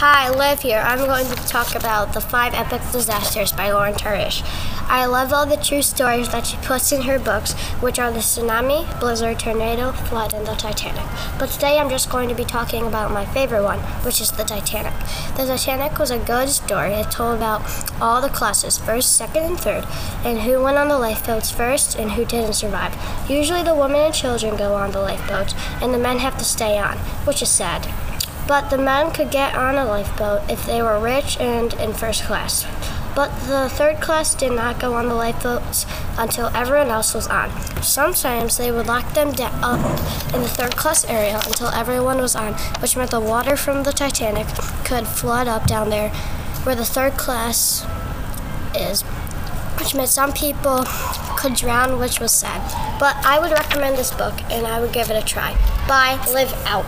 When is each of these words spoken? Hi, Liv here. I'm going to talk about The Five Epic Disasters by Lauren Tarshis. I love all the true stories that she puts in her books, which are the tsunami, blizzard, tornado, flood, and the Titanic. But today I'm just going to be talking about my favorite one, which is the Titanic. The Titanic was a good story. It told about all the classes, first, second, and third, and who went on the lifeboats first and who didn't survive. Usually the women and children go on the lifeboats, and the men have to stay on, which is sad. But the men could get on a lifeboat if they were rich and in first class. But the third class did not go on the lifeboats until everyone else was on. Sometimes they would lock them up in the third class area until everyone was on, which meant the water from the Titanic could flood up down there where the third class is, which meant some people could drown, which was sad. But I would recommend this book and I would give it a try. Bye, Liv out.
Hi, 0.00 0.30
Liv 0.30 0.60
here. 0.60 0.78
I'm 0.78 1.00
going 1.06 1.26
to 1.26 1.34
talk 1.48 1.74
about 1.74 2.12
The 2.12 2.20
Five 2.20 2.54
Epic 2.54 2.82
Disasters 2.92 3.50
by 3.50 3.72
Lauren 3.72 3.94
Tarshis. 3.94 4.44
I 4.88 5.06
love 5.06 5.32
all 5.32 5.44
the 5.44 5.56
true 5.56 5.82
stories 5.82 6.28
that 6.28 6.46
she 6.46 6.56
puts 6.58 6.92
in 6.92 7.02
her 7.02 7.18
books, 7.18 7.52
which 7.80 7.98
are 7.98 8.12
the 8.12 8.20
tsunami, 8.20 8.86
blizzard, 9.00 9.40
tornado, 9.40 9.90
flood, 9.90 10.34
and 10.34 10.46
the 10.46 10.54
Titanic. 10.54 11.02
But 11.36 11.50
today 11.50 11.80
I'm 11.80 11.90
just 11.90 12.10
going 12.10 12.28
to 12.28 12.36
be 12.36 12.44
talking 12.44 12.86
about 12.86 13.10
my 13.10 13.26
favorite 13.26 13.64
one, 13.64 13.80
which 14.04 14.20
is 14.20 14.30
the 14.30 14.44
Titanic. 14.44 14.94
The 15.36 15.46
Titanic 15.46 15.98
was 15.98 16.12
a 16.12 16.20
good 16.20 16.48
story. 16.50 16.92
It 16.92 17.10
told 17.10 17.38
about 17.38 17.62
all 18.00 18.20
the 18.20 18.28
classes, 18.28 18.78
first, 18.78 19.16
second, 19.16 19.42
and 19.42 19.58
third, 19.58 19.84
and 20.24 20.42
who 20.42 20.62
went 20.62 20.78
on 20.78 20.86
the 20.86 20.96
lifeboats 20.96 21.50
first 21.50 21.98
and 21.98 22.12
who 22.12 22.24
didn't 22.24 22.52
survive. 22.52 22.94
Usually 23.28 23.64
the 23.64 23.74
women 23.74 24.02
and 24.02 24.14
children 24.14 24.56
go 24.56 24.74
on 24.74 24.92
the 24.92 25.00
lifeboats, 25.00 25.54
and 25.82 25.92
the 25.92 25.98
men 25.98 26.18
have 26.18 26.38
to 26.38 26.44
stay 26.44 26.78
on, 26.78 26.98
which 27.26 27.42
is 27.42 27.48
sad. 27.48 27.92
But 28.48 28.70
the 28.70 28.78
men 28.78 29.12
could 29.12 29.30
get 29.30 29.54
on 29.54 29.76
a 29.76 29.84
lifeboat 29.84 30.50
if 30.50 30.64
they 30.64 30.82
were 30.82 30.98
rich 30.98 31.38
and 31.38 31.74
in 31.74 31.92
first 31.92 32.24
class. 32.24 32.66
But 33.14 33.28
the 33.46 33.68
third 33.68 34.00
class 34.00 34.34
did 34.34 34.52
not 34.52 34.80
go 34.80 34.94
on 34.94 35.08
the 35.08 35.14
lifeboats 35.14 35.84
until 36.16 36.46
everyone 36.54 36.88
else 36.88 37.12
was 37.12 37.26
on. 37.26 37.50
Sometimes 37.82 38.56
they 38.56 38.72
would 38.72 38.86
lock 38.86 39.12
them 39.12 39.34
up 39.62 39.80
in 40.32 40.40
the 40.40 40.48
third 40.48 40.76
class 40.76 41.04
area 41.04 41.40
until 41.44 41.68
everyone 41.68 42.18
was 42.18 42.34
on, 42.34 42.54
which 42.80 42.96
meant 42.96 43.10
the 43.10 43.20
water 43.20 43.54
from 43.54 43.82
the 43.82 43.92
Titanic 43.92 44.46
could 44.84 45.06
flood 45.06 45.46
up 45.46 45.66
down 45.66 45.90
there 45.90 46.08
where 46.64 46.74
the 46.74 46.84
third 46.84 47.18
class 47.18 47.84
is, 48.74 49.02
which 49.78 49.94
meant 49.94 50.08
some 50.08 50.32
people 50.32 50.84
could 51.36 51.54
drown, 51.54 51.98
which 51.98 52.20
was 52.20 52.32
sad. 52.32 52.62
But 52.98 53.16
I 53.26 53.38
would 53.38 53.52
recommend 53.52 53.98
this 53.98 54.10
book 54.10 54.34
and 54.50 54.66
I 54.66 54.80
would 54.80 54.92
give 54.92 55.10
it 55.10 55.22
a 55.22 55.26
try. 55.26 55.52
Bye, 55.86 56.18
Liv 56.32 56.52
out. 56.66 56.86